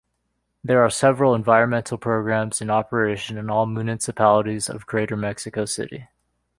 [0.63, 6.07] There are several environmental programs in operation in all municipalities of Greater Mexico City.